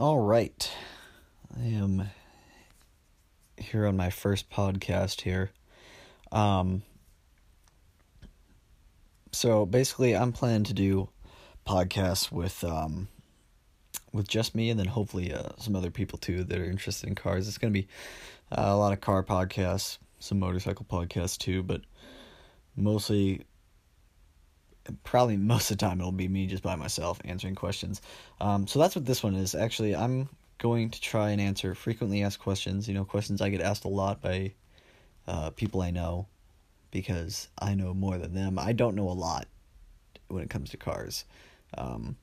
All 0.00 0.18
right. 0.18 0.72
I 1.54 1.66
am 1.66 2.08
here 3.58 3.86
on 3.86 3.98
my 3.98 4.08
first 4.08 4.48
podcast 4.48 5.20
here. 5.20 5.50
Um 6.32 6.84
so 9.30 9.66
basically 9.66 10.16
I'm 10.16 10.32
planning 10.32 10.64
to 10.64 10.72
do 10.72 11.10
podcasts 11.66 12.32
with 12.32 12.64
um 12.64 13.08
with 14.10 14.26
just 14.26 14.54
me 14.54 14.70
and 14.70 14.80
then 14.80 14.86
hopefully 14.86 15.34
uh, 15.34 15.50
some 15.58 15.76
other 15.76 15.90
people 15.90 16.18
too 16.18 16.44
that 16.44 16.58
are 16.58 16.64
interested 16.64 17.06
in 17.06 17.14
cars. 17.14 17.46
It's 17.46 17.58
going 17.58 17.74
to 17.74 17.78
be 17.78 17.86
uh, 18.50 18.62
a 18.68 18.76
lot 18.78 18.94
of 18.94 19.02
car 19.02 19.22
podcasts, 19.22 19.98
some 20.18 20.38
motorcycle 20.38 20.86
podcasts 20.90 21.36
too, 21.36 21.62
but 21.62 21.82
mostly 22.74 23.42
probably 25.04 25.36
most 25.36 25.70
of 25.70 25.78
the 25.78 25.86
time 25.86 26.00
it'll 26.00 26.12
be 26.12 26.28
me 26.28 26.46
just 26.46 26.62
by 26.62 26.76
myself 26.76 27.20
answering 27.24 27.54
questions. 27.54 28.00
Um, 28.40 28.66
so 28.66 28.78
that's 28.78 28.94
what 28.94 29.06
this 29.06 29.22
one 29.22 29.34
is. 29.34 29.54
Actually, 29.54 29.94
I'm 29.94 30.28
going 30.58 30.90
to 30.90 31.00
try 31.00 31.30
and 31.30 31.40
answer 31.40 31.74
frequently 31.74 32.22
asked 32.22 32.40
questions. 32.40 32.88
You 32.88 32.94
know, 32.94 33.04
questions 33.04 33.40
I 33.40 33.48
get 33.48 33.60
asked 33.60 33.84
a 33.84 33.88
lot 33.88 34.20
by 34.20 34.52
uh, 35.26 35.50
people 35.50 35.82
I 35.82 35.90
know 35.90 36.26
because 36.90 37.48
I 37.58 37.74
know 37.74 37.94
more 37.94 38.18
than 38.18 38.34
them. 38.34 38.58
I 38.58 38.72
don't 38.72 38.96
know 38.96 39.08
a 39.08 39.12
lot 39.12 39.46
when 40.28 40.42
it 40.42 40.50
comes 40.50 40.70
to 40.70 40.76
cars. 40.76 41.24
Um, 41.76 42.16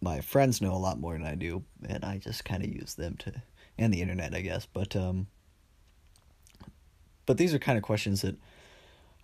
my 0.00 0.20
friends 0.20 0.60
know 0.60 0.74
a 0.74 0.76
lot 0.76 0.98
more 0.98 1.12
than 1.12 1.24
I 1.24 1.36
do, 1.36 1.62
and 1.88 2.04
I 2.04 2.18
just 2.18 2.44
kind 2.44 2.64
of 2.64 2.70
use 2.70 2.94
them 2.94 3.16
to, 3.18 3.32
and 3.78 3.94
the 3.94 4.02
internet, 4.02 4.34
I 4.34 4.40
guess. 4.40 4.66
But 4.66 4.96
um, 4.96 5.28
but 7.24 7.38
these 7.38 7.54
are 7.54 7.58
kind 7.58 7.78
of 7.78 7.84
questions 7.84 8.22
that 8.22 8.36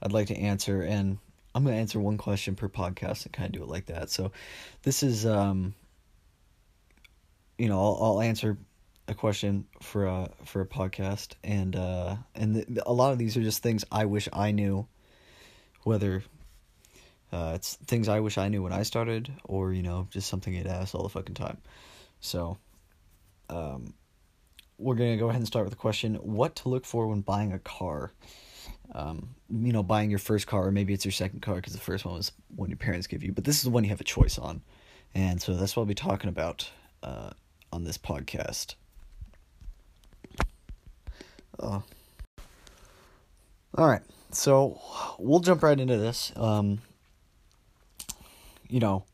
I'd 0.00 0.12
like 0.12 0.28
to 0.28 0.36
answer, 0.36 0.82
and 0.82 1.18
I'm 1.54 1.64
gonna 1.64 1.76
answer 1.76 1.98
one 2.00 2.18
question 2.18 2.54
per 2.54 2.68
podcast 2.68 3.24
and 3.24 3.32
kind 3.32 3.46
of 3.46 3.52
do 3.52 3.62
it 3.62 3.68
like 3.68 3.86
that. 3.86 4.10
So 4.10 4.32
this 4.82 5.02
is 5.02 5.26
um, 5.26 5.74
you 7.58 7.68
know, 7.68 7.78
I'll, 7.78 7.98
I'll 8.00 8.20
answer 8.20 8.56
a 9.08 9.14
question 9.14 9.66
for 9.82 10.06
a 10.06 10.30
for 10.44 10.60
a 10.60 10.66
podcast, 10.66 11.32
and 11.42 11.74
uh, 11.74 12.16
and 12.34 12.54
the, 12.54 12.82
a 12.86 12.92
lot 12.92 13.12
of 13.12 13.18
these 13.18 13.36
are 13.36 13.42
just 13.42 13.62
things 13.62 13.84
I 13.90 14.04
wish 14.04 14.28
I 14.32 14.52
knew, 14.52 14.86
whether 15.82 16.22
uh, 17.32 17.52
it's 17.56 17.74
things 17.74 18.08
I 18.08 18.20
wish 18.20 18.38
I 18.38 18.48
knew 18.48 18.62
when 18.62 18.72
I 18.72 18.84
started, 18.84 19.32
or 19.44 19.72
you 19.72 19.82
know, 19.82 20.06
just 20.10 20.28
something 20.28 20.52
get 20.52 20.66
asked 20.66 20.94
all 20.94 21.02
the 21.02 21.08
fucking 21.08 21.34
time. 21.34 21.58
So, 22.20 22.58
um, 23.50 23.94
we're 24.78 24.94
gonna 24.94 25.16
go 25.16 25.28
ahead 25.28 25.40
and 25.40 25.46
start 25.46 25.64
with 25.64 25.72
the 25.72 25.80
question: 25.80 26.14
What 26.16 26.56
to 26.56 26.68
look 26.68 26.84
for 26.84 27.06
when 27.08 27.22
buying 27.22 27.52
a 27.52 27.58
car? 27.58 28.12
Um, 28.92 29.34
you 29.50 29.72
know, 29.72 29.82
buying 29.82 30.10
your 30.10 30.18
first 30.18 30.46
car, 30.46 30.66
or 30.66 30.70
maybe 30.70 30.94
it's 30.94 31.04
your 31.04 31.12
second 31.12 31.42
car 31.42 31.56
because 31.56 31.72
the 31.72 31.78
first 31.78 32.04
one 32.04 32.14
was 32.14 32.32
one 32.56 32.70
your 32.70 32.78
parents 32.78 33.06
give 33.06 33.22
you, 33.22 33.32
but 33.32 33.44
this 33.44 33.56
is 33.56 33.62
the 33.62 33.70
one 33.70 33.84
you 33.84 33.90
have 33.90 34.00
a 34.00 34.04
choice 34.04 34.38
on, 34.38 34.62
and 35.14 35.40
so 35.40 35.54
that's 35.54 35.76
what 35.76 35.82
I'll 35.82 35.86
be 35.86 35.94
talking 35.94 36.28
about 36.28 36.70
uh, 37.02 37.30
on 37.72 37.84
this 37.84 37.98
podcast. 37.98 38.74
Uh, 41.58 41.80
all 43.76 43.88
right, 43.88 44.02
so 44.30 44.80
we'll 45.18 45.40
jump 45.40 45.62
right 45.62 45.78
into 45.78 45.96
this. 45.96 46.32
Um, 46.36 46.80
you 48.68 48.80
know, 48.80 49.04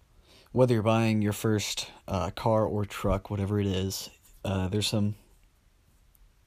whether 0.52 0.74
you're 0.74 0.82
buying 0.82 1.20
your 1.20 1.32
first 1.32 1.88
uh, 2.06 2.30
car 2.30 2.64
or 2.64 2.84
truck, 2.84 3.30
whatever 3.30 3.58
it 3.60 3.66
is, 3.66 4.10
uh, 4.44 4.68
there's 4.68 4.86
some 4.86 5.16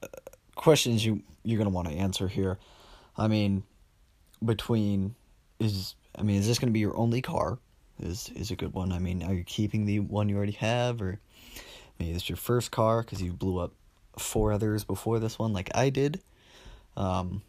uh, 0.02 0.08
questions 0.56 1.06
you 1.06 1.22
you're 1.44 1.58
gonna 1.58 1.70
want 1.70 1.88
to 1.88 1.94
answer 1.94 2.28
here. 2.28 2.58
I 3.18 3.28
mean, 3.28 3.64
between 4.44 5.16
is 5.60 5.96
I 6.18 6.23
mean, 6.23 6.38
is 6.38 6.48
this 6.48 6.60
gonna 6.60 6.72
be 6.72 6.80
your 6.80 6.98
only 6.98 7.22
car? 7.22 7.60
Is 8.00 8.30
is 8.36 8.52
a 8.52 8.56
good 8.56 8.73
one. 8.73 8.92
I 8.92 9.00
mean, 9.00 9.23
are 9.23 9.34
you 9.34 9.44
keeping 9.44 9.86
the 9.86 10.00
one 10.00 10.30
you 10.30 10.38
already 10.38 10.52
have, 10.54 11.02
or 11.02 11.20
maybe 12.00 12.12
it's 12.12 12.30
your 12.30 12.38
first 12.38 12.72
car 12.72 13.02
because 13.02 13.22
you 13.22 13.34
blew 13.34 13.60
up 13.60 13.73
four 14.18 14.52
others 14.52 14.84
before 14.84 15.20
this 15.20 15.40
one, 15.40 15.54
like 15.54 15.70
I 15.76 15.90
did. 15.90 16.22
Um, 16.95 17.42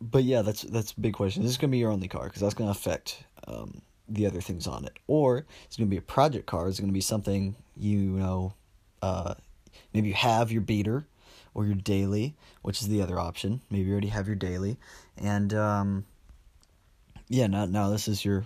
but 0.00 0.24
yeah, 0.24 0.42
that's 0.42 0.62
that's 0.62 0.92
a 0.92 1.00
big 1.00 1.14
question. 1.14 1.42
Is 1.42 1.50
this 1.50 1.56
gonna 1.56 1.70
be 1.70 1.78
your 1.78 1.90
only 1.90 2.08
car? 2.08 2.24
Because 2.24 2.42
that's 2.42 2.54
gonna 2.54 2.70
affect 2.70 3.24
um, 3.48 3.82
the 4.10 4.26
other 4.26 4.40
things 4.40 4.66
on 4.66 4.84
it. 4.84 4.98
Or 5.06 5.46
it's 5.64 5.76
going 5.76 5.88
to 5.88 5.90
be 5.90 5.96
a 5.96 6.02
project 6.02 6.46
car. 6.46 6.68
It's 6.68 6.80
going 6.80 6.90
to 6.90 6.94
be 6.94 7.00
something 7.00 7.54
you 7.76 7.98
know, 7.98 8.54
uh, 9.00 9.34
maybe 9.94 10.08
you 10.08 10.14
have 10.14 10.52
your 10.52 10.60
beater 10.60 11.06
or 11.54 11.66
your 11.66 11.74
daily, 11.74 12.34
which 12.62 12.80
is 12.80 12.88
the 12.88 13.02
other 13.02 13.18
option. 13.18 13.60
Maybe 13.70 13.84
you 13.84 13.92
already 13.92 14.08
have 14.08 14.26
your 14.26 14.36
daily, 14.36 14.78
and 15.16 15.52
um, 15.54 16.04
yeah, 17.28 17.46
now 17.46 17.66
now 17.66 17.90
this 17.90 18.08
is 18.08 18.24
your 18.24 18.44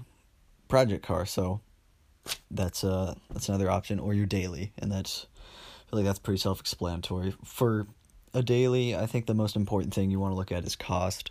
project 0.69 1.05
car. 1.07 1.27
So 1.27 1.61
that's 2.51 2.85
uh 2.85 3.15
that's 3.31 3.49
another 3.49 3.71
option, 3.71 3.99
or 3.99 4.15
your 4.15 4.27
daily, 4.27 4.73
and 4.79 4.91
that's 4.91 5.27
I 5.35 5.91
feel 5.91 5.99
like 5.99 6.07
that's 6.07 6.19
pretty 6.19 6.41
self-explanatory 6.41 7.35
for 7.45 7.87
a 8.33 8.43
daily. 8.43 8.97
I 8.97 9.07
think 9.07 9.27
the 9.27 9.35
most 9.35 9.57
important 9.57 9.95
thing 9.95 10.11
you 10.11 10.19
want 10.19 10.33
to 10.33 10.37
look 10.37 10.53
at 10.53 10.65
is 10.65 10.77
cost, 10.77 11.31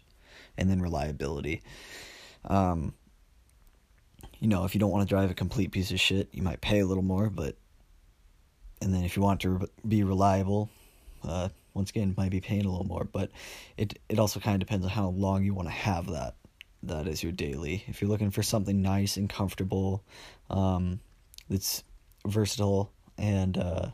and 0.57 0.69
then 0.69 0.81
reliability. 0.81 1.61
Um, 2.45 2.93
you 4.39 4.47
know, 4.47 4.65
if 4.65 4.75
you 4.75 4.79
don't 4.79 4.91
want 4.91 5.07
to 5.07 5.13
drive 5.13 5.31
a 5.31 5.33
complete 5.33 5.71
piece 5.71 5.91
of 5.91 5.99
shit, 5.99 6.29
you 6.31 6.43
might 6.43 6.61
pay 6.61 6.79
a 6.79 6.85
little 6.85 7.03
more, 7.03 7.29
but 7.29 7.55
and 8.81 8.93
then 8.93 9.03
if 9.03 9.15
you 9.15 9.23
want 9.23 9.41
to 9.41 9.69
be 9.87 10.03
reliable, 10.03 10.69
uh, 11.23 11.49
once 11.73 11.89
again, 11.89 12.13
might 12.17 12.31
be 12.31 12.41
paying 12.41 12.65
a 12.65 12.69
little 12.69 12.85
more, 12.85 13.07
but 13.11 13.31
it 13.77 13.99
it 14.09 14.19
also 14.19 14.39
kind 14.39 14.61
of 14.61 14.67
depends 14.67 14.85
on 14.85 14.91
how 14.91 15.09
long 15.09 15.43
you 15.43 15.53
want 15.53 15.67
to 15.67 15.73
have 15.73 16.07
that. 16.07 16.35
That 16.83 17.07
is 17.07 17.23
your 17.23 17.31
daily. 17.31 17.83
If 17.87 18.01
you're 18.01 18.09
looking 18.09 18.31
for 18.31 18.43
something 18.43 18.81
nice 18.81 19.17
and 19.17 19.29
comfortable, 19.29 20.03
um, 20.49 20.99
that's 21.49 21.83
versatile 22.27 22.91
and 23.17 23.57
uh, 23.57 23.87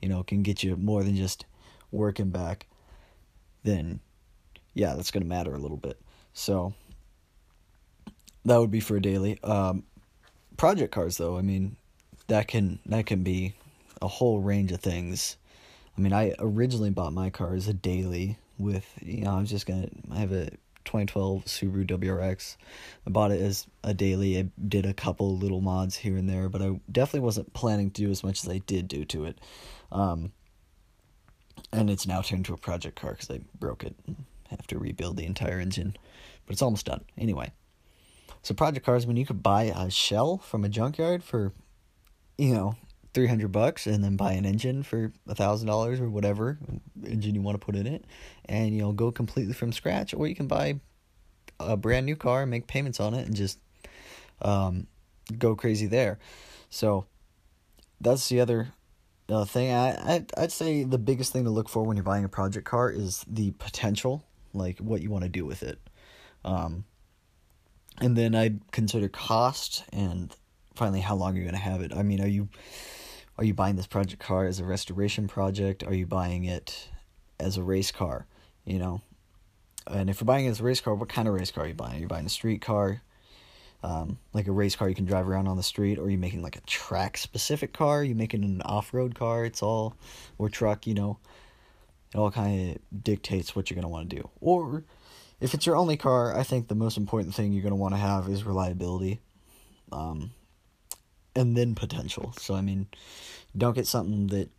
you 0.00 0.08
know 0.08 0.22
can 0.22 0.42
get 0.42 0.62
you 0.62 0.76
more 0.76 1.02
than 1.02 1.16
just 1.16 1.44
working 1.90 2.30
back, 2.30 2.66
then 3.64 4.00
yeah, 4.74 4.94
that's 4.94 5.10
gonna 5.10 5.24
matter 5.26 5.54
a 5.54 5.58
little 5.58 5.76
bit. 5.76 6.00
So 6.32 6.72
that 8.44 8.58
would 8.58 8.70
be 8.70 8.80
for 8.80 8.96
a 8.96 9.02
daily. 9.02 9.38
Um, 9.42 9.84
project 10.56 10.92
cars, 10.92 11.16
though, 11.16 11.38
I 11.38 11.42
mean, 11.42 11.76
that 12.26 12.48
can 12.48 12.78
that 12.86 13.06
can 13.06 13.22
be 13.22 13.54
a 14.02 14.08
whole 14.08 14.40
range 14.40 14.72
of 14.72 14.80
things. 14.80 15.36
I 15.98 16.00
mean, 16.00 16.12
I 16.12 16.34
originally 16.38 16.90
bought 16.90 17.12
my 17.12 17.28
car 17.28 17.54
as 17.54 17.66
a 17.66 17.74
daily 17.74 18.38
with 18.56 18.86
you 19.02 19.24
know 19.24 19.36
I 19.36 19.40
was 19.40 19.50
just 19.50 19.66
gonna 19.66 19.88
I 20.10 20.16
have 20.16 20.32
a 20.32 20.50
2012 20.84 21.44
Subaru 21.44 21.86
WRX. 21.86 22.56
I 23.06 23.10
bought 23.10 23.32
it 23.32 23.40
as 23.40 23.66
a 23.84 23.92
daily. 23.92 24.38
I 24.38 24.48
did 24.66 24.86
a 24.86 24.94
couple 24.94 25.36
little 25.36 25.60
mods 25.60 25.96
here 25.96 26.16
and 26.16 26.28
there, 26.28 26.48
but 26.48 26.62
I 26.62 26.80
definitely 26.90 27.20
wasn't 27.20 27.52
planning 27.52 27.90
to 27.90 28.02
do 28.02 28.10
as 28.10 28.24
much 28.24 28.42
as 28.42 28.48
I 28.48 28.58
did 28.58 28.88
do 28.88 29.04
to 29.06 29.24
it. 29.26 29.38
Um, 29.92 30.32
and 31.72 31.90
it's 31.90 32.06
now 32.06 32.22
turned 32.22 32.46
to 32.46 32.54
a 32.54 32.58
project 32.58 32.98
car 32.98 33.12
because 33.12 33.30
I 33.30 33.40
broke 33.58 33.84
it. 33.84 33.94
And 34.06 34.24
have 34.50 34.66
to 34.68 34.78
rebuild 34.78 35.16
the 35.16 35.26
entire 35.26 35.60
engine, 35.60 35.96
but 36.46 36.52
it's 36.52 36.62
almost 36.62 36.86
done 36.86 37.04
anyway. 37.16 37.52
So 38.42 38.54
project 38.54 38.86
cars, 38.86 39.06
when 39.06 39.16
you 39.16 39.26
could 39.26 39.42
buy 39.42 39.64
a 39.64 39.90
shell 39.90 40.38
from 40.38 40.64
a 40.64 40.68
junkyard 40.68 41.22
for, 41.22 41.52
you 42.36 42.54
know, 42.54 42.76
three 43.18 43.26
hundred 43.26 43.50
bucks, 43.50 43.88
and 43.88 44.04
then 44.04 44.14
buy 44.14 44.34
an 44.34 44.46
engine 44.46 44.84
for 44.84 45.12
a 45.26 45.34
thousand 45.34 45.66
dollars 45.66 45.98
or 45.98 46.08
whatever 46.08 46.56
engine 47.04 47.34
you 47.34 47.42
want 47.42 47.60
to 47.60 47.64
put 47.64 47.74
in 47.74 47.84
it, 47.84 48.04
and 48.44 48.72
you 48.72 48.80
know 48.80 48.92
go 48.92 49.10
completely 49.10 49.52
from 49.52 49.72
scratch, 49.72 50.14
or 50.14 50.28
you 50.28 50.36
can 50.36 50.46
buy 50.46 50.78
a 51.58 51.76
brand 51.76 52.06
new 52.06 52.14
car 52.14 52.42
and 52.42 52.50
make 52.52 52.68
payments 52.68 53.00
on 53.00 53.14
it 53.14 53.26
and 53.26 53.34
just 53.34 53.58
um, 54.40 54.86
go 55.36 55.56
crazy 55.56 55.86
there. 55.86 56.20
So 56.70 57.06
that's 58.00 58.28
the 58.28 58.40
other 58.40 58.68
uh, 59.28 59.44
thing. 59.44 59.72
I 59.72 60.14
I'd, 60.14 60.30
I'd 60.36 60.52
say 60.52 60.84
the 60.84 60.96
biggest 60.96 61.32
thing 61.32 61.42
to 61.42 61.50
look 61.50 61.68
for 61.68 61.82
when 61.82 61.96
you're 61.96 62.04
buying 62.04 62.24
a 62.24 62.28
project 62.28 62.68
car 62.68 62.88
is 62.88 63.24
the 63.26 63.50
potential, 63.50 64.22
like 64.54 64.78
what 64.78 65.02
you 65.02 65.10
want 65.10 65.24
to 65.24 65.28
do 65.28 65.44
with 65.44 65.64
it. 65.64 65.80
Um, 66.44 66.84
and 68.00 68.16
then 68.16 68.36
I'd 68.36 68.70
consider 68.70 69.08
cost 69.08 69.82
and 69.92 70.32
finally 70.76 71.00
how 71.00 71.16
long 71.16 71.34
you're 71.34 71.42
going 71.42 71.56
to 71.56 71.60
have 71.60 71.80
it. 71.80 71.92
I 71.92 72.04
mean, 72.04 72.20
are 72.20 72.28
you 72.28 72.48
are 73.38 73.44
you 73.44 73.54
buying 73.54 73.76
this 73.76 73.86
project 73.86 74.20
car 74.20 74.46
as 74.46 74.60
a 74.60 74.64
restoration 74.64 75.28
project? 75.28 75.84
Are 75.84 75.94
you 75.94 76.06
buying 76.06 76.44
it 76.44 76.88
as 77.38 77.56
a 77.56 77.62
race 77.62 77.92
car? 77.92 78.26
You 78.64 78.78
know, 78.78 79.00
and 79.86 80.10
if 80.10 80.20
you're 80.20 80.26
buying 80.26 80.46
it 80.46 80.50
as 80.50 80.60
a 80.60 80.64
race 80.64 80.80
car, 80.80 80.94
what 80.94 81.08
kind 81.08 81.28
of 81.28 81.34
race 81.34 81.50
car 81.50 81.64
are 81.64 81.68
you 81.68 81.74
buying? 81.74 81.96
Are 81.96 82.00
you 82.00 82.08
buying 82.08 82.26
a 82.26 82.30
street 82.30 82.60
car, 82.60 83.00
um, 83.82 84.18
like 84.34 84.48
a 84.48 84.52
race 84.52 84.76
car 84.76 84.88
you 84.88 84.94
can 84.94 85.06
drive 85.06 85.28
around 85.28 85.46
on 85.46 85.56
the 85.56 85.62
street, 85.62 85.98
or 85.98 86.04
are 86.04 86.10
you 86.10 86.18
making 86.18 86.42
like 86.42 86.56
a 86.56 86.60
track 86.62 87.16
specific 87.16 87.72
car? 87.72 88.00
Are 88.00 88.04
you 88.04 88.14
making 88.14 88.44
an 88.44 88.60
off 88.62 88.92
road 88.92 89.14
car? 89.14 89.44
It's 89.44 89.62
all 89.62 89.96
or 90.36 90.48
truck. 90.48 90.86
You 90.86 90.94
know, 90.94 91.18
it 92.12 92.18
all 92.18 92.30
kind 92.30 92.72
of 92.72 93.04
dictates 93.04 93.54
what 93.54 93.70
you're 93.70 93.76
gonna 93.76 93.88
want 93.88 94.10
to 94.10 94.16
do. 94.16 94.28
Or 94.40 94.84
if 95.40 95.54
it's 95.54 95.66
your 95.66 95.76
only 95.76 95.96
car, 95.96 96.36
I 96.36 96.42
think 96.42 96.68
the 96.68 96.74
most 96.74 96.96
important 96.96 97.34
thing 97.34 97.52
you're 97.52 97.62
going 97.62 97.70
to 97.70 97.76
want 97.76 97.94
to 97.94 97.98
have 97.98 98.28
is 98.28 98.44
reliability. 98.44 99.20
Um, 99.92 100.32
and 101.38 101.56
then 101.56 101.74
potential. 101.76 102.34
So, 102.36 102.54
I 102.54 102.60
mean, 102.60 102.88
don't 103.56 103.74
get 103.74 103.86
something 103.86 104.26
that, 104.28 104.50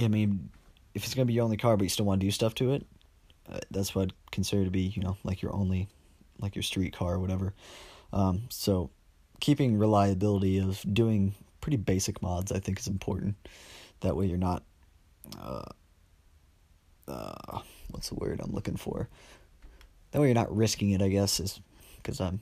I 0.00 0.08
mean, 0.08 0.50
if 0.94 1.04
it's 1.04 1.14
to 1.14 1.24
be 1.24 1.32
your 1.32 1.44
only 1.44 1.56
car, 1.56 1.76
but 1.76 1.84
you 1.84 1.88
still 1.88 2.04
want 2.04 2.20
to 2.20 2.26
do 2.26 2.30
stuff 2.30 2.54
to 2.56 2.74
it, 2.74 2.86
uh, 3.50 3.60
that's 3.70 3.94
what 3.94 4.02
I'd 4.02 4.12
consider 4.30 4.64
to 4.64 4.70
be, 4.70 4.82
you 4.82 5.02
know, 5.02 5.16
like 5.24 5.40
your 5.40 5.54
only, 5.54 5.88
like 6.38 6.54
your 6.54 6.62
street 6.62 6.92
car 6.92 7.14
or 7.14 7.18
whatever. 7.18 7.54
Um, 8.12 8.42
so, 8.50 8.90
keeping 9.40 9.78
reliability 9.78 10.58
of 10.58 10.84
doing 10.92 11.34
pretty 11.62 11.78
basic 11.78 12.20
mods, 12.20 12.52
I 12.52 12.58
think 12.58 12.78
is 12.78 12.86
important. 12.86 13.36
That 14.00 14.16
way 14.16 14.26
you're 14.26 14.36
not, 14.36 14.62
uh, 15.40 15.64
uh, 17.08 17.60
what's 17.90 18.10
the 18.10 18.16
word 18.16 18.40
I'm 18.44 18.52
looking 18.52 18.76
for? 18.76 19.08
That 20.10 20.20
way 20.20 20.26
you're 20.26 20.34
not 20.34 20.54
risking 20.54 20.90
it, 20.90 21.00
I 21.00 21.08
guess, 21.08 21.40
is 21.40 21.58
because 21.96 22.20
I'm 22.20 22.40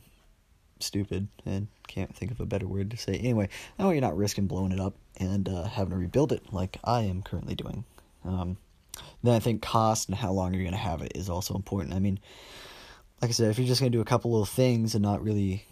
stupid 0.83 1.29
and 1.45 1.69
can't 1.87 2.15
think 2.15 2.31
of 2.31 2.41
a 2.41 2.47
better 2.47 2.67
word 2.67 2.91
to 2.91 2.97
say. 2.97 3.15
Anyway, 3.15 3.49
that 3.77 3.87
way 3.87 3.95
you're 3.95 4.01
not 4.01 4.17
risking 4.17 4.47
blowing 4.47 4.73
it 4.73 4.81
up 4.81 4.95
and 5.19 5.49
uh, 5.49 5.65
having 5.65 5.91
to 5.91 5.97
rebuild 5.97 6.33
it 6.33 6.53
like 6.53 6.79
I 6.85 7.03
am 7.03 7.23
currently 7.23 7.55
doing. 7.55 7.85
Um, 8.25 8.57
then 9.23 9.35
I 9.35 9.39
think 9.39 9.63
cost 9.63 10.09
and 10.09 10.17
how 10.17 10.33
long 10.33 10.55
you're 10.55 10.63
going 10.63 10.73
to 10.73 10.79
have 10.79 11.03
it 11.03 11.13
is 11.15 11.29
also 11.29 11.55
important. 11.55 11.95
I 11.95 11.99
mean, 11.99 12.19
like 13.21 13.31
I 13.31 13.33
said, 13.33 13.51
if 13.51 13.59
you're 13.59 13.69
just 13.69 13.81
going 13.81 13.93
to 13.93 13.97
do 13.97 14.03
a 14.03 14.07
couple 14.07 14.31
little 14.31 14.47
things 14.47 14.95
and 14.95 15.03
not 15.03 15.23
really, 15.23 15.65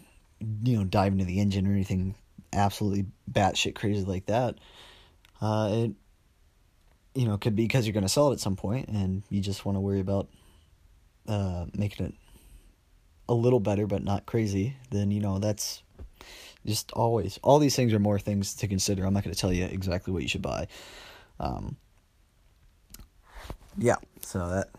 you 0.63 0.77
know, 0.77 0.83
dive 0.83 1.13
into 1.13 1.25
the 1.25 1.39
engine 1.39 1.67
or 1.67 1.71
anything 1.71 2.15
absolutely 2.53 3.05
batshit 3.31 3.75
crazy 3.75 4.03
like 4.03 4.25
that, 4.27 4.55
uh, 5.41 5.69
it, 5.71 5.91
you 7.15 7.25
know, 7.25 7.37
could 7.37 7.55
be 7.55 7.63
because 7.63 7.85
you're 7.85 7.93
going 7.93 8.03
to 8.03 8.09
sell 8.09 8.29
it 8.29 8.33
at 8.33 8.39
some 8.39 8.55
point 8.55 8.89
and 8.89 9.23
you 9.29 9.41
just 9.41 9.65
want 9.65 9.75
to 9.75 9.79
worry 9.79 9.99
about 9.99 10.27
uh, 11.27 11.65
making 11.73 12.07
it 12.07 12.13
a 13.29 13.33
little 13.33 13.59
better 13.59 13.87
but 13.87 14.03
not 14.03 14.25
crazy, 14.25 14.75
then, 14.91 15.11
you 15.11 15.19
know, 15.19 15.39
that's 15.39 15.83
just 16.65 16.91
always. 16.91 17.39
All 17.43 17.59
these 17.59 17.75
things 17.75 17.93
are 17.93 17.99
more 17.99 18.19
things 18.19 18.53
to 18.55 18.67
consider. 18.67 19.05
I'm 19.05 19.13
not 19.13 19.23
going 19.23 19.33
to 19.33 19.39
tell 19.39 19.53
you 19.53 19.65
exactly 19.65 20.13
what 20.13 20.23
you 20.23 20.29
should 20.29 20.41
buy. 20.41 20.67
Um, 21.39 21.77
yeah, 23.77 23.95
so 24.21 24.49
that. 24.49 24.69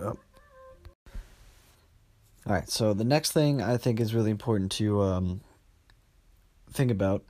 Oh. 0.00 0.18
All 2.46 2.54
right, 2.54 2.68
so 2.68 2.94
the 2.94 3.04
next 3.04 3.32
thing 3.32 3.60
I 3.60 3.76
think 3.76 4.00
is 4.00 4.14
really 4.14 4.30
important 4.30 4.72
to 4.72 5.02
um, 5.02 5.40
think 6.72 6.90
about 6.90 7.22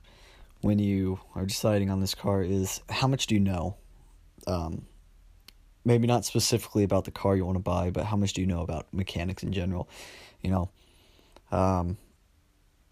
when 0.61 0.79
you 0.79 1.19
are 1.35 1.45
deciding 1.45 1.89
on 1.89 1.99
this 1.99 2.15
car 2.15 2.41
is 2.41 2.81
how 2.89 3.07
much 3.07 3.27
do 3.27 3.35
you 3.35 3.41
know? 3.41 3.75
Um, 4.47 4.85
maybe 5.89 6.05
not 6.05 6.23
specifically 6.23 6.83
about 6.83 7.05
the 7.05 7.11
car 7.11 7.35
you 7.35 7.43
want 7.43 7.55
to 7.55 7.63
buy, 7.63 7.89
but 7.89 8.05
how 8.05 8.15
much 8.15 8.33
do 8.33 8.41
you 8.41 8.47
know 8.47 8.61
about 8.61 8.85
mechanics 8.93 9.41
in 9.41 9.51
general? 9.51 9.89
You 10.41 10.51
know, 10.51 10.69
um, 11.51 11.97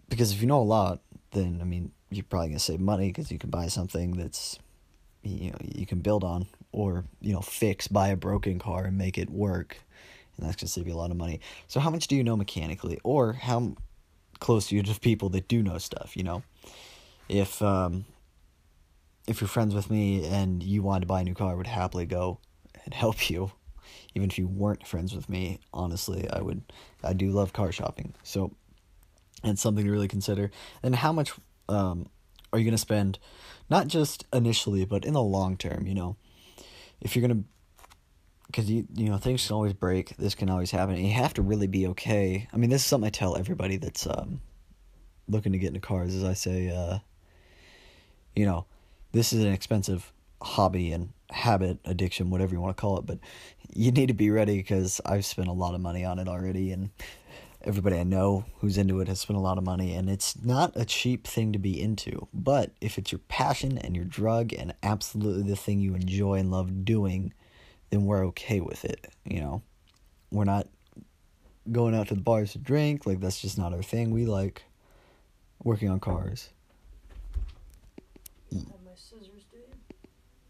because 0.08 0.32
if 0.32 0.40
you 0.40 0.48
know 0.48 0.60
a 0.60 0.64
lot, 0.64 1.00
then 1.30 1.60
I 1.60 1.64
mean 1.64 1.92
you're 2.10 2.24
probably 2.24 2.48
gonna 2.48 2.58
save 2.58 2.80
money 2.80 3.06
because 3.08 3.30
you 3.30 3.38
can 3.38 3.50
buy 3.50 3.68
something 3.68 4.16
that's 4.16 4.58
you 5.22 5.52
know 5.52 5.58
you 5.62 5.86
can 5.86 6.00
build 6.00 6.24
on 6.24 6.46
or 6.72 7.04
you 7.20 7.32
know 7.32 7.40
fix 7.40 7.86
buy 7.86 8.08
a 8.08 8.16
broken 8.16 8.58
car 8.58 8.84
and 8.84 8.98
make 8.98 9.16
it 9.16 9.30
work 9.30 9.78
and 10.36 10.46
that's 10.46 10.56
going 10.56 10.66
to 10.66 10.72
save 10.72 10.86
you 10.86 10.94
a 10.94 10.96
lot 10.96 11.10
of 11.10 11.16
money 11.16 11.40
so 11.66 11.80
how 11.80 11.90
much 11.90 12.06
do 12.06 12.16
you 12.16 12.22
know 12.22 12.36
mechanically 12.36 13.00
or 13.02 13.32
how 13.32 13.74
close 14.38 14.70
are 14.70 14.76
you 14.76 14.82
to 14.82 14.98
people 15.00 15.28
that 15.28 15.48
do 15.48 15.62
know 15.62 15.76
stuff 15.76 16.16
you 16.16 16.22
know 16.22 16.42
if 17.28 17.60
um 17.60 18.04
if 19.26 19.40
you're 19.40 19.48
friends 19.48 19.74
with 19.74 19.90
me 19.90 20.24
and 20.24 20.62
you 20.62 20.82
wanted 20.82 21.00
to 21.00 21.06
buy 21.06 21.20
a 21.20 21.24
new 21.24 21.34
car 21.34 21.50
i 21.50 21.54
would 21.54 21.66
happily 21.66 22.06
go 22.06 22.38
and 22.88 22.94
help 22.94 23.28
you. 23.28 23.52
Even 24.14 24.30
if 24.30 24.38
you 24.38 24.48
weren't 24.48 24.86
friends 24.86 25.14
with 25.14 25.28
me 25.28 25.60
honestly 25.74 26.26
i 26.30 26.40
would 26.40 26.62
i 27.04 27.12
do 27.12 27.30
love 27.30 27.52
car 27.52 27.70
shopping. 27.70 28.14
So 28.22 28.50
it's 29.44 29.60
something 29.60 29.84
to 29.84 29.90
really 29.90 30.08
consider. 30.08 30.50
And 30.82 30.96
how 30.96 31.12
much 31.12 31.32
um 31.68 32.06
are 32.50 32.58
you 32.58 32.64
going 32.64 32.72
to 32.72 32.78
spend 32.78 33.18
not 33.68 33.88
just 33.88 34.24
initially 34.32 34.86
but 34.86 35.04
in 35.04 35.12
the 35.12 35.22
long 35.22 35.58
term 35.58 35.86
you 35.86 35.94
know? 35.94 36.16
If 37.02 37.14
you're 37.14 37.28
gonna 37.28 37.42
because 38.46 38.70
you 38.70 38.86
you 38.94 39.10
know 39.10 39.18
things 39.18 39.46
can 39.46 39.54
always 39.54 39.74
break. 39.74 40.16
This 40.16 40.34
can 40.34 40.48
always 40.48 40.70
happen. 40.70 40.94
And 40.94 41.06
you 41.06 41.12
have 41.12 41.34
to 41.34 41.42
really 41.42 41.66
be 41.66 41.86
okay. 41.88 42.48
I 42.50 42.56
mean 42.56 42.70
this 42.70 42.80
is 42.80 42.86
something 42.86 43.08
i 43.08 43.10
tell 43.10 43.36
everybody 43.36 43.76
that's 43.76 44.06
um 44.06 44.40
looking 45.28 45.52
to 45.52 45.58
get 45.58 45.68
into 45.68 45.80
cars 45.80 46.14
as 46.14 46.24
i 46.24 46.32
say 46.32 46.70
uh 46.70 47.00
you 48.34 48.46
know 48.46 48.64
this 49.12 49.34
is 49.34 49.44
an 49.44 49.52
expensive 49.52 50.10
hobby 50.42 50.92
and 50.92 51.10
habit 51.30 51.78
addiction 51.84 52.30
whatever 52.30 52.54
you 52.54 52.60
want 52.60 52.76
to 52.76 52.80
call 52.80 52.98
it 52.98 53.06
but 53.06 53.18
you 53.74 53.90
need 53.90 54.06
to 54.06 54.14
be 54.14 54.30
ready 54.30 54.56
because 54.56 55.00
i've 55.04 55.24
spent 55.24 55.48
a 55.48 55.52
lot 55.52 55.74
of 55.74 55.80
money 55.80 56.04
on 56.04 56.18
it 56.18 56.28
already 56.28 56.72
and 56.72 56.90
everybody 57.62 57.98
I 57.98 58.04
know 58.04 58.44
who's 58.60 58.78
into 58.78 59.00
it 59.00 59.08
has 59.08 59.20
spent 59.20 59.36
a 59.36 59.42
lot 59.42 59.58
of 59.58 59.64
money, 59.64 59.94
and 59.94 60.08
it's 60.08 60.42
not 60.42 60.72
a 60.74 60.84
cheap 60.84 61.26
thing 61.26 61.52
to 61.52 61.58
be 61.58 61.80
into. 61.80 62.28
But 62.32 62.72
if 62.80 62.98
it's 62.98 63.12
your 63.12 63.20
passion 63.28 63.78
and 63.78 63.96
your 63.96 64.04
drug 64.04 64.52
and 64.52 64.74
absolutely 64.82 65.42
the 65.42 65.56
thing 65.56 65.80
you 65.80 65.94
enjoy 65.94 66.34
and 66.34 66.50
love 66.50 66.84
doing, 66.84 67.32
then 67.90 68.04
we're 68.04 68.26
okay 68.26 68.60
with 68.60 68.84
it. 68.84 69.06
You 69.24 69.40
know, 69.40 69.62
we're 70.30 70.44
not 70.44 70.68
going 71.70 71.94
out 71.94 72.08
to 72.08 72.14
the 72.14 72.20
bars 72.20 72.52
to 72.52 72.58
drink. 72.58 73.06
Like 73.06 73.20
that's 73.20 73.40
just 73.40 73.58
not 73.58 73.74
our 73.74 73.82
thing. 73.82 74.10
We 74.10 74.26
like 74.26 74.64
working 75.62 75.90
on 75.90 76.00
cars. 76.00 76.50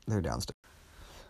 They're 0.08 0.20
downstairs. 0.20 0.56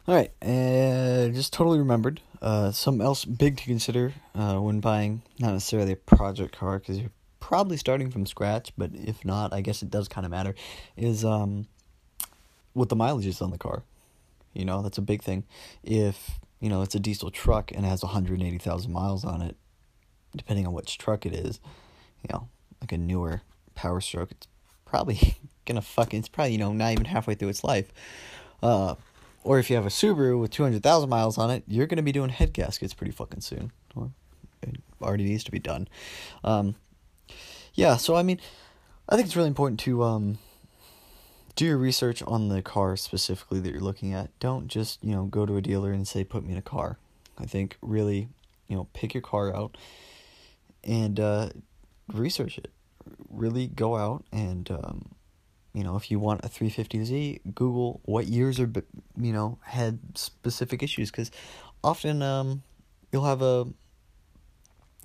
All 0.06 0.14
right, 0.14 0.32
and 0.40 1.34
just 1.34 1.52
totally 1.52 1.78
remembered. 1.78 2.22
Uh, 2.40 2.70
something 2.70 3.04
else 3.04 3.25
big 3.25 3.58
to 3.58 3.64
consider 3.64 4.14
uh, 4.34 4.56
when 4.56 4.80
buying 4.80 5.22
not 5.38 5.52
necessarily 5.52 5.92
a 5.92 5.96
project 5.96 6.56
car 6.56 6.78
because 6.78 6.98
you're 6.98 7.10
probably 7.40 7.76
starting 7.76 8.10
from 8.10 8.25
scratch, 8.25 8.72
but 8.78 8.90
if 8.94 9.25
not, 9.25 9.52
I 9.52 9.60
guess 9.60 9.82
it 9.82 9.90
does 9.90 10.08
kind 10.08 10.25
of 10.25 10.30
matter. 10.30 10.54
Is 10.96 11.25
um, 11.25 11.66
what 12.72 12.88
the 12.88 12.96
mileage 12.96 13.26
is 13.26 13.42
on 13.42 13.50
the 13.50 13.58
car. 13.58 13.82
You 14.54 14.64
know, 14.64 14.80
that's 14.80 14.98
a 14.98 15.02
big 15.02 15.22
thing. 15.22 15.44
If 15.82 16.38
you 16.60 16.69
know 16.69 16.82
it's 16.82 16.94
a 16.94 17.00
diesel 17.00 17.30
truck 17.30 17.72
and 17.72 17.84
it 17.84 17.88
has 17.88 18.02
180,000 18.02 18.92
miles 18.92 19.25
on 19.25 19.42
it, 19.42 19.56
depending 20.34 20.66
on 20.66 20.72
which 20.72 20.96
truck 20.96 21.26
it 21.26 21.34
is, 21.34 21.60
you 22.22 22.28
know, 22.32 22.48
like 22.80 22.92
a 22.92 22.98
newer 22.98 23.42
Power 23.75 24.00
Stroke, 24.00 24.30
it's 24.30 24.48
probably 24.84 25.36
gonna 25.66 25.82
fucking. 25.82 26.20
It's 26.20 26.28
probably 26.28 26.52
you 26.52 26.58
know 26.58 26.72
not 26.72 26.92
even 26.92 27.04
halfway 27.04 27.34
through 27.34 27.48
its 27.48 27.62
life. 27.62 27.92
Uh, 28.62 28.94
or 29.44 29.58
if 29.58 29.70
you 29.70 29.76
have 29.76 29.87
a 29.87 29.90
Subaru 29.90 30.40
with 30.40 30.50
200,000 30.50 31.08
miles 31.08 31.38
on 31.38 31.50
it, 31.50 31.62
you're 31.66 31.87
going 31.87 31.96
to 31.96 32.02
be 32.02 32.12
doing 32.12 32.31
head 32.31 32.52
gaskets 32.52 32.94
pretty 32.94 33.12
fucking 33.12 33.40
soon. 33.40 33.72
Or 33.94 34.10
it 34.62 34.76
already 35.00 35.25
needs 35.25 35.44
to 35.44 35.50
be 35.50 35.58
done. 35.58 35.88
Um, 36.44 36.75
yeah, 37.75 37.96
so 37.96 38.16
I 38.16 38.22
mean, 38.22 38.40
I 39.08 39.16
think 39.16 39.26
it's 39.26 39.37
really 39.37 39.49
important 39.49 39.81
to 39.81 40.02
um, 40.02 40.38
do 41.55 41.64
your 41.64 41.78
research 41.78 42.22
on 42.25 42.49
the 42.49 42.62
car 42.62 42.96
specifically 42.96 43.60
that 43.60 43.70
you're 43.70 43.81
looking 43.81 44.12
at. 44.12 44.37
Don't 44.38 44.69
just, 44.69 45.02
you 45.02 45.12
know, 45.12 45.25
go 45.25 45.46
to 45.46 45.56
a 45.56 45.62
dealer 45.62 45.93
and 45.93 46.06
say, 46.06 46.25
put 46.25 46.44
me 46.44 46.52
in 46.52 46.58
a 46.58 46.62
car. 46.62 46.99
I 47.38 47.44
think 47.44 47.76
really, 47.81 48.28
you 48.66 48.76
know, 48.76 48.88
pick 48.93 49.14
your 49.14 49.22
car 49.22 49.54
out 49.54 49.76
and 50.84 51.19
uh, 51.19 51.50
research 52.12 52.58
it. 52.58 52.70
Really 53.31 53.66
go 53.66 53.96
out 53.96 54.25
and 54.32 54.70
um, 54.70 55.14
you 55.78 55.84
know, 55.84 55.94
if 55.94 56.10
you 56.10 56.19
want 56.19 56.44
a 56.44 56.48
350Z, 56.48 57.54
Google 57.54 58.00
what 58.04 58.26
years 58.26 58.58
are, 58.58 58.68
you 59.16 59.32
know, 59.32 59.58
had 59.62 60.00
specific 60.18 60.82
issues 60.82 61.08
because 61.08 61.30
often 61.85 62.20
um, 62.20 62.64
you'll 63.12 63.25
have 63.25 63.42
a 63.42 63.64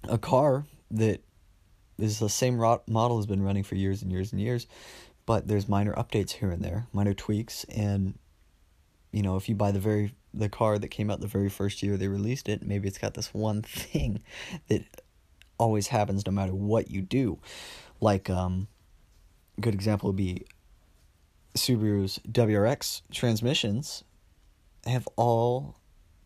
a 0.10 0.18
car 0.18 0.65
that 0.89 1.22
is 2.00 2.18
the 2.18 2.27
same 2.27 2.58
model 2.58 3.18
has 3.18 3.27
been 3.27 3.44
running 3.44 3.62
for 3.62 3.75
years 3.75 4.01
and 4.01 4.12
years 4.12 4.32
and 4.32 4.42
years, 4.42 4.65
but 5.27 5.48
there's 5.48 5.70
minor 5.70 5.94
updates 5.94 6.32
here 6.32 6.50
and 6.50 6.63
there, 6.63 6.88
minor 6.92 7.13
tweaks, 7.13 7.65
and 7.65 8.18
you 9.12 9.22
know, 9.22 9.38
if 9.38 9.48
you 9.48 9.53
buy 9.53 9.72
the 9.72 9.80
very 9.80 10.15
the 10.34 10.50
car 10.50 10.80
that 10.80 10.88
came 10.88 11.12
out 11.12 11.22
the 11.22 11.27
very 11.27 11.50
first 11.50 11.84
year 11.84 11.98
they 11.98 12.08
released 12.08 12.50
it, 12.50 12.63
maybe 12.63 12.88
it's 12.88 12.98
got 12.98 13.13
this 13.13 13.32
one 13.32 13.62
thing 13.62 14.24
that 14.70 14.82
always 15.60 15.89
happens 15.89 16.25
no 16.25 16.32
matter 16.32 16.56
what 16.56 16.89
you 16.89 17.03
do. 17.03 17.38
Like 18.01 18.27
um 18.27 18.68
good 19.62 19.75
example 19.75 20.10
would 20.10 20.15
be 20.15 20.48
Subaru's 21.55 22.19
WRX 22.29 23.01
transmissions 23.12 24.03
have 24.86 25.07
all 25.15 25.75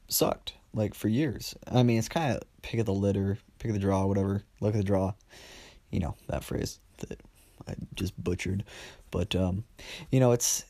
sucked 0.07 0.53
like 0.73 0.93
for 0.93 1.07
years. 1.07 1.55
I 1.71 1.83
mean, 1.83 1.97
it's 1.97 2.09
kind 2.09 2.35
of 2.35 2.41
pick 2.61 2.79
of 2.79 2.85
the 2.85 2.93
litter, 2.93 3.37
pick 3.59 3.69
of 3.69 3.75
the 3.75 3.79
draw, 3.79 4.05
whatever. 4.05 4.43
Look 4.61 4.73
at 4.73 4.77
the 4.77 4.83
draw. 4.83 5.13
You 5.91 5.99
know 5.99 6.15
that 6.27 6.43
phrase 6.43 6.79
that 6.97 7.19
I 7.67 7.75
just 7.95 8.21
butchered, 8.21 8.63
but 9.11 9.35
um, 9.35 9.63
you 10.11 10.19
know 10.19 10.31
it's 10.31 10.65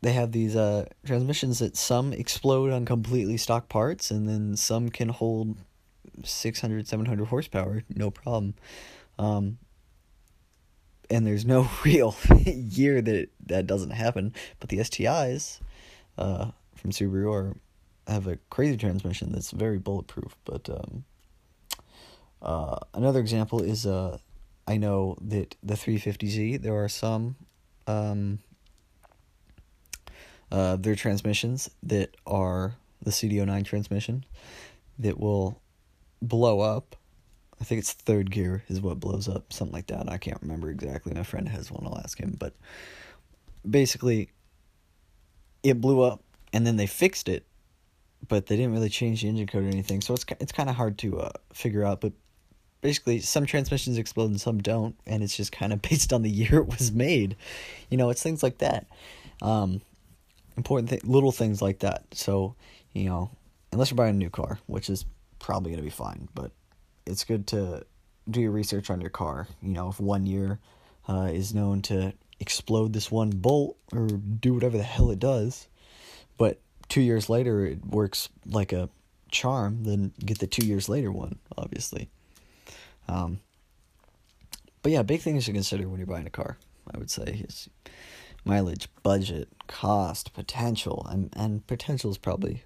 they 0.00 0.12
have 0.12 0.32
these 0.32 0.56
uh 0.56 0.86
transmissions 1.04 1.58
that 1.60 1.76
some 1.76 2.12
explode 2.12 2.72
on 2.72 2.84
completely 2.84 3.36
stock 3.36 3.68
parts, 3.68 4.10
and 4.10 4.28
then 4.28 4.56
some 4.56 4.88
can 4.90 5.08
hold 5.08 5.56
600, 6.24 6.86
700 6.86 7.26
horsepower, 7.26 7.82
no 7.94 8.10
problem. 8.10 8.54
Um, 9.18 9.58
and 11.12 11.26
there's 11.26 11.44
no 11.44 11.68
real 11.84 12.16
year 12.44 13.00
that 13.02 13.28
that 13.46 13.66
doesn't 13.66 13.90
happen. 13.90 14.34
But 14.58 14.70
the 14.70 14.78
STIs 14.78 15.60
uh, 16.18 16.50
from 16.74 16.90
Subaru 16.90 17.32
are 17.32 17.56
have 18.08 18.26
a 18.26 18.36
crazy 18.50 18.76
transmission 18.76 19.30
that's 19.30 19.52
very 19.52 19.78
bulletproof. 19.78 20.36
But 20.44 20.68
um, 20.68 21.04
uh, 22.40 22.78
another 22.94 23.20
example 23.20 23.62
is 23.62 23.86
uh, 23.86 24.18
I 24.66 24.76
know 24.78 25.16
that 25.20 25.54
the 25.62 25.74
350Z 25.74 26.62
there 26.62 26.82
are 26.82 26.88
some 26.88 27.36
um, 27.86 28.38
uh, 30.50 30.76
their 30.76 30.94
transmissions 30.94 31.70
that 31.82 32.16
are 32.26 32.74
the 33.02 33.10
CD09 33.10 33.64
transmission 33.64 34.24
that 34.98 35.18
will 35.18 35.60
blow 36.20 36.60
up 36.60 36.96
I 37.62 37.64
think 37.64 37.78
it's 37.78 37.92
third 37.92 38.32
gear 38.32 38.64
is 38.66 38.80
what 38.80 38.98
blows 38.98 39.28
up, 39.28 39.52
something 39.52 39.72
like 39.72 39.86
that. 39.86 40.10
I 40.10 40.18
can't 40.18 40.42
remember 40.42 40.68
exactly. 40.68 41.14
My 41.14 41.22
friend 41.22 41.48
has 41.48 41.70
one. 41.70 41.86
I'll 41.86 41.96
ask 41.96 42.18
him. 42.18 42.34
But 42.36 42.54
basically, 43.68 44.30
it 45.62 45.80
blew 45.80 46.00
up, 46.02 46.24
and 46.52 46.66
then 46.66 46.76
they 46.76 46.88
fixed 46.88 47.28
it, 47.28 47.46
but 48.26 48.46
they 48.46 48.56
didn't 48.56 48.72
really 48.72 48.88
change 48.88 49.22
the 49.22 49.28
engine 49.28 49.46
code 49.46 49.62
or 49.62 49.68
anything. 49.68 50.00
So 50.00 50.12
it's 50.12 50.24
it's 50.40 50.50
kind 50.50 50.68
of 50.68 50.74
hard 50.74 50.98
to 50.98 51.20
uh, 51.20 51.30
figure 51.52 51.84
out. 51.84 52.00
But 52.00 52.14
basically, 52.80 53.20
some 53.20 53.46
transmissions 53.46 53.96
explode 53.96 54.30
and 54.30 54.40
some 54.40 54.58
don't, 54.58 54.96
and 55.06 55.22
it's 55.22 55.36
just 55.36 55.52
kind 55.52 55.72
of 55.72 55.80
based 55.88 56.12
on 56.12 56.22
the 56.22 56.30
year 56.30 56.56
it 56.56 56.66
was 56.66 56.90
made. 56.90 57.36
You 57.90 57.96
know, 57.96 58.10
it's 58.10 58.24
things 58.24 58.42
like 58.42 58.58
that. 58.58 58.88
Um, 59.40 59.82
important 60.56 60.90
th- 60.90 61.04
little 61.04 61.30
things 61.30 61.62
like 61.62 61.78
that. 61.78 62.06
So 62.10 62.56
you 62.92 63.04
know, 63.04 63.30
unless 63.70 63.92
you're 63.92 63.96
buying 63.96 64.16
a 64.16 64.18
new 64.18 64.30
car, 64.30 64.58
which 64.66 64.90
is 64.90 65.04
probably 65.38 65.70
gonna 65.70 65.84
be 65.84 65.90
fine, 65.90 66.28
but 66.34 66.50
it's 67.06 67.24
good 67.24 67.46
to 67.48 67.84
do 68.30 68.40
your 68.40 68.50
research 68.50 68.90
on 68.90 69.00
your 69.00 69.10
car. 69.10 69.48
You 69.62 69.72
know, 69.72 69.88
if 69.88 70.00
one 70.00 70.26
year 70.26 70.58
uh, 71.08 71.30
is 71.32 71.54
known 71.54 71.82
to 71.82 72.12
explode 72.40 72.92
this 72.92 73.10
one 73.10 73.30
bolt 73.30 73.76
or 73.92 74.06
do 74.06 74.54
whatever 74.54 74.76
the 74.76 74.82
hell 74.82 75.10
it 75.10 75.18
does, 75.18 75.68
but 76.38 76.60
two 76.88 77.00
years 77.00 77.28
later 77.28 77.66
it 77.66 77.84
works 77.84 78.28
like 78.46 78.72
a 78.72 78.88
charm, 79.30 79.84
then 79.84 80.12
get 80.24 80.38
the 80.38 80.46
two 80.46 80.66
years 80.66 80.88
later 80.88 81.10
one, 81.10 81.38
obviously. 81.56 82.08
Um, 83.08 83.40
but 84.82 84.92
yeah, 84.92 85.02
big 85.02 85.20
things 85.20 85.46
to 85.46 85.52
consider 85.52 85.88
when 85.88 85.98
you're 85.98 86.06
buying 86.06 86.26
a 86.26 86.30
car, 86.30 86.56
I 86.92 86.98
would 86.98 87.10
say, 87.10 87.44
is 87.48 87.68
mileage, 88.44 88.88
budget, 89.02 89.48
cost, 89.66 90.32
potential, 90.34 91.06
and 91.08 91.30
and 91.34 91.66
potential 91.66 92.10
is 92.10 92.18
probably 92.18 92.64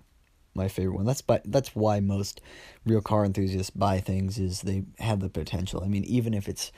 my 0.56 0.68
favorite 0.68 0.96
one. 0.96 1.06
That's 1.06 1.22
by, 1.22 1.40
that's 1.44 1.76
why 1.76 2.00
most 2.00 2.40
real 2.84 3.00
car 3.00 3.24
enthusiasts 3.24 3.70
buy 3.70 4.00
things 4.00 4.38
is 4.38 4.62
they 4.62 4.84
have 4.98 5.20
the 5.20 5.28
potential. 5.28 5.82
I 5.84 5.88
mean, 5.88 6.04
even 6.04 6.34
if 6.34 6.48
it's 6.48 6.72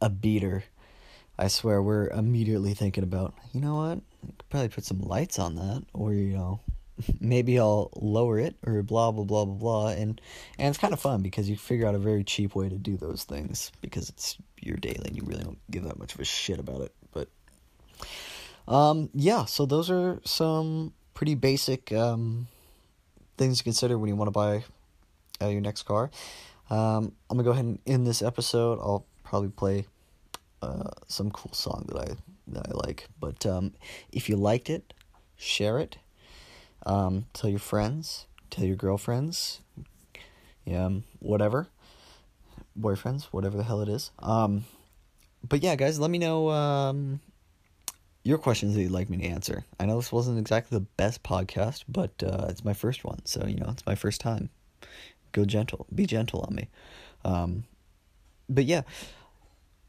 a 0.00 0.08
beater, 0.08 0.64
I 1.38 1.48
swear 1.48 1.82
we're 1.82 2.08
immediately 2.08 2.74
thinking 2.74 3.04
about, 3.04 3.34
you 3.52 3.60
know 3.60 3.76
what? 3.76 3.98
I 4.22 4.26
could 4.26 4.48
probably 4.48 4.68
put 4.68 4.84
some 4.84 5.00
lights 5.00 5.38
on 5.38 5.56
that 5.56 5.84
or 5.92 6.14
you 6.14 6.34
know, 6.34 6.60
maybe 7.20 7.58
I'll 7.58 7.90
lower 7.96 8.38
it 8.38 8.56
or 8.66 8.82
blah 8.82 9.10
blah 9.10 9.24
blah 9.24 9.44
blah 9.44 9.54
blah 9.54 9.88
and 9.88 10.20
and 10.58 10.68
it's 10.68 10.78
kind 10.78 10.94
of 10.94 11.00
fun 11.00 11.22
because 11.22 11.48
you 11.48 11.56
figure 11.56 11.86
out 11.86 11.94
a 11.94 11.98
very 11.98 12.24
cheap 12.24 12.54
way 12.54 12.68
to 12.68 12.76
do 12.76 12.96
those 12.96 13.24
things 13.24 13.70
because 13.82 14.08
it's 14.08 14.38
your 14.60 14.76
daily 14.76 15.04
and 15.06 15.16
you 15.16 15.22
really 15.24 15.44
don't 15.44 15.58
give 15.70 15.84
that 15.84 15.98
much 15.98 16.14
of 16.14 16.20
a 16.20 16.24
shit 16.24 16.58
about 16.58 16.80
it. 16.80 16.94
But 17.12 17.28
um 18.66 19.10
yeah, 19.12 19.44
so 19.44 19.66
those 19.66 19.90
are 19.90 20.20
some 20.24 20.94
pretty 21.12 21.34
basic 21.34 21.92
um 21.92 22.48
things 23.36 23.58
to 23.58 23.64
consider 23.64 23.98
when 23.98 24.08
you 24.08 24.16
want 24.16 24.28
to 24.28 24.32
buy 24.32 24.64
uh, 25.40 25.48
your 25.48 25.60
next 25.60 25.82
car. 25.82 26.10
Um, 26.70 27.12
I'm 27.30 27.36
gonna 27.36 27.44
go 27.44 27.50
ahead 27.50 27.64
and 27.64 27.78
end 27.86 28.06
this 28.06 28.22
episode. 28.22 28.78
I'll 28.80 29.06
probably 29.22 29.50
play 29.50 29.86
uh, 30.62 30.90
some 31.06 31.30
cool 31.30 31.52
song 31.52 31.86
that 31.88 31.98
I 31.98 32.16
that 32.48 32.66
I 32.68 32.72
like. 32.72 33.08
But 33.20 33.46
um, 33.46 33.74
if 34.12 34.28
you 34.28 34.36
liked 34.36 34.70
it, 34.70 34.92
share 35.36 35.78
it. 35.78 35.98
Um, 36.84 37.26
tell 37.32 37.50
your 37.50 37.58
friends. 37.58 38.26
Tell 38.50 38.64
your 38.64 38.76
girlfriends. 38.76 39.60
Yeah, 40.64 40.86
um, 40.86 41.04
whatever. 41.20 41.68
Boyfriends, 42.78 43.24
whatever 43.26 43.56
the 43.56 43.62
hell 43.62 43.80
it 43.80 43.88
is. 43.88 44.10
Um, 44.18 44.64
but 45.48 45.62
yeah, 45.62 45.76
guys, 45.76 45.98
let 45.98 46.10
me 46.10 46.18
know 46.18 46.50
um, 46.50 47.20
your 48.26 48.38
questions 48.38 48.74
that 48.74 48.82
you'd 48.82 48.90
like 48.90 49.08
me 49.08 49.18
to 49.18 49.24
answer. 49.24 49.64
I 49.78 49.86
know 49.86 49.96
this 49.96 50.10
wasn't 50.10 50.40
exactly 50.40 50.76
the 50.76 50.84
best 50.96 51.22
podcast, 51.22 51.84
but 51.88 52.10
uh, 52.24 52.46
it's 52.48 52.64
my 52.64 52.72
first 52.72 53.04
one, 53.04 53.24
so 53.24 53.46
you 53.46 53.54
know 53.54 53.68
it's 53.70 53.86
my 53.86 53.94
first 53.94 54.20
time. 54.20 54.50
Go 55.30 55.44
gentle, 55.44 55.86
be 55.94 56.06
gentle 56.06 56.40
on 56.40 56.56
me. 56.56 56.68
Um, 57.24 57.64
but 58.48 58.64
yeah, 58.64 58.80
if 58.80 59.14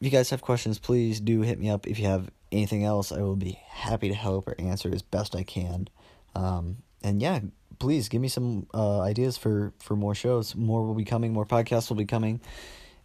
you 0.02 0.12
guys 0.12 0.30
have 0.30 0.42
questions, 0.42 0.78
please 0.78 1.20
do 1.20 1.42
hit 1.42 1.60
me 1.60 1.68
up. 1.68 1.88
If 1.88 1.98
you 1.98 2.06
have 2.06 2.30
anything 2.52 2.84
else, 2.84 3.12
I 3.12 3.22
will 3.22 3.36
be 3.36 3.60
happy 3.70 4.08
to 4.10 4.14
help 4.14 4.48
or 4.48 4.56
answer 4.60 4.94
as 4.94 5.02
best 5.02 5.36
I 5.36 5.42
can. 5.42 5.88
Um, 6.36 6.78
and 7.04 7.20
yeah, 7.20 7.40
please 7.80 8.08
give 8.08 8.22
me 8.22 8.28
some 8.28 8.68
uh, 8.72 9.02
ideas 9.02 9.36
for 9.38 9.74
for 9.80 9.96
more 9.96 10.14
shows. 10.14 10.56
More 10.56 10.86
will 10.86 10.94
be 10.94 11.06
coming. 11.06 11.34
More 11.34 11.46
podcasts 11.48 11.90
will 11.90 11.98
be 11.98 12.06
coming, 12.06 12.40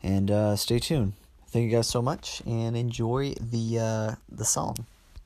and 0.02 0.30
uh, 0.30 0.56
stay 0.56 0.78
tuned. 0.78 1.14
Thank 1.48 1.70
you 1.70 1.74
guys 1.74 1.88
so 1.88 2.02
much, 2.02 2.42
and 2.44 2.76
enjoy 2.76 3.32
the 3.40 3.78
uh, 3.78 4.14
the 4.28 4.44
song. 4.44 4.86